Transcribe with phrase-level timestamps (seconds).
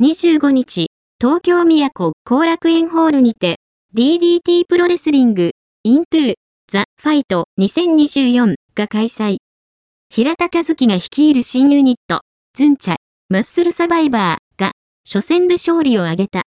[0.00, 3.56] 25日、東京都後楽園ホールにて、
[3.96, 5.50] DDT プロレスリング、
[5.82, 6.34] イントゥー、
[6.70, 9.38] ザ・ファイト2024が開催。
[10.08, 12.20] 平田和樹が率いる新ユニット、
[12.54, 12.96] ズンチャ、
[13.28, 14.70] マッスルサバイバーが、
[15.04, 16.42] 初戦で勝利を挙げた。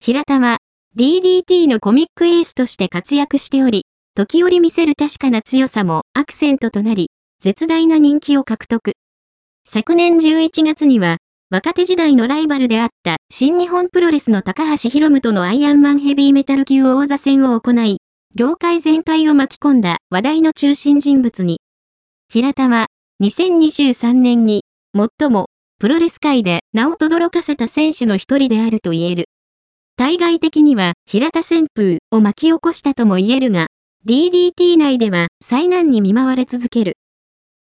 [0.00, 0.58] 平田は、
[0.94, 7.08] DDT のコミックエースとして活躍しており、時折見せる確かな強さもアクセントとなり、
[7.40, 8.92] 絶大な人気を獲得。
[9.66, 11.16] 昨年11月には、
[11.50, 17.98] 若手時代のライバルであった新日本プロレスの高橋宏夢とのアイアンマンヘビーメタル級王座戦を行い、
[18.34, 21.60] 業界全体を巻き込んだ話題の中心人物に。
[22.32, 22.86] 平田は
[23.22, 24.64] 2023年に
[24.96, 25.46] 最も
[25.78, 29.26] プロレス界で名を轟かせた選手の一人であると言える。
[29.96, 33.66] 対外的には平田旋風を巻き起こしたとも言えるが、
[34.06, 36.94] DDT 内では災難に見舞われ続ける。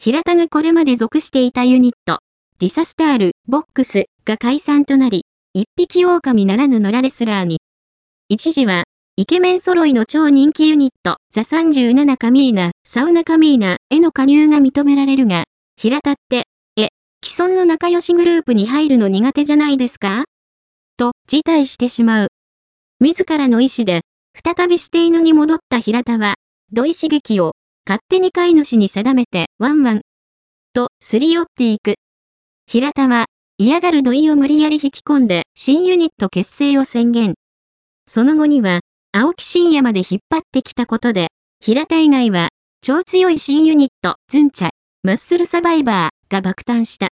[0.00, 2.18] 平田がこれまで属していたユニット、
[2.58, 7.62] ディサスタール、ボックスが解散となり、一匹狼ならぬ野良レスラーに。
[8.28, 8.84] 一時は、
[9.16, 15.44] イケメン揃いの超人気ユニット、ザ37カミーナ、サウナカミーナへの加入が認められるが、
[15.80, 16.42] 平田って、
[16.76, 16.88] え、
[17.24, 20.24] 既存の仲良しグループに入るの苦手じゃないですか？
[20.98, 22.28] と、辞退してしまう。
[23.00, 24.02] 自らの意志で、
[24.34, 26.34] 再び捨て犬に戻った平田は、
[26.70, 27.52] 土井刺激を、
[27.86, 30.02] 勝手に飼い主に定めて、ワンワン。
[30.74, 31.94] と、すり寄っていく。
[32.70, 33.24] 平田は、
[33.60, 37.34] 嫌がる土井を無理やり引き込んで新ユニット結成を宣言。
[38.06, 41.26] その後には、青木真也まで引っ張ってきたことで、
[41.60, 42.50] 平田以外は、
[42.82, 44.68] 超強い新ユニット、ズンチャ、
[45.02, 47.08] マッスルサバイバーが爆誕した。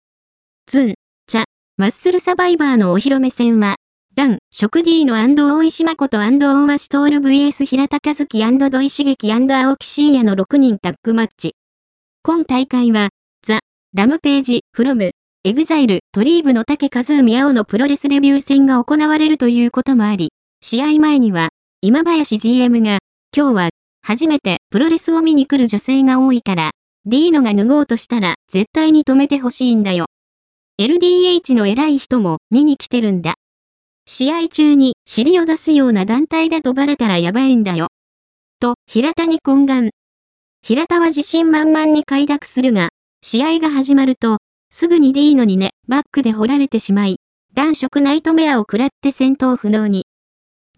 [0.66, 0.94] ズン、
[1.26, 1.44] チャ、
[1.78, 3.76] マッスルサバイバーのお披露目戦は、
[4.14, 11.54] ダン、食 D の大石誠と大橋トール VS 平田和樹土井茂樹青木真也の6人タッグマッチ。
[12.22, 13.08] 今大会は、
[13.42, 13.60] THE
[13.94, 15.12] RAMPAGE from
[15.46, 21.50] EXILE TRIBE の武知海青のプロレスデビュー戦が行われるということもあり、試合前には、
[21.82, 23.00] 今林 GM が、
[23.36, 23.68] 今日は、
[24.00, 26.70] 初めてプロレスを見に来る女性が多いから、
[27.04, 30.06] ディーノが脱ごうとしたら、絶対に止めてほしいんだよ。
[30.80, 33.34] LDH の偉い人も見に来てるんだ。
[34.06, 37.88] 試合中に尻を出すような団体だとバレたらやばいんだよ。
[38.60, 39.90] と、平田に懇願。
[40.62, 42.88] 平田は自信満々に快諾するが、
[43.20, 44.38] 試合が始まると、
[44.76, 47.20] すぐにディーノにね、バックで掘られてしまい、
[47.54, 50.04] 男色ナイトメアを食らって戦闘不能に。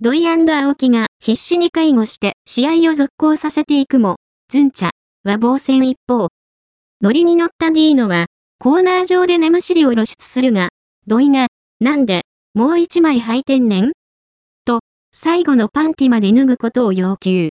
[0.02, 4.16] ドイ青木が必死に介護して試合を続行させていくも、
[4.50, 4.90] ズンチャ
[5.24, 6.28] は防戦一方。
[7.00, 8.26] ノリに乗ったディーノは、
[8.58, 10.68] コーナー上で根むしを露出するが、
[11.06, 11.46] ドイが、
[11.80, 13.92] なんで、もう一枚履いてんねん？
[14.66, 14.80] と、
[15.10, 17.44] 最後のパンティまで脱ぐことを要求。